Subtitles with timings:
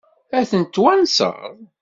[0.37, 1.55] Ad tent-twanseḍ?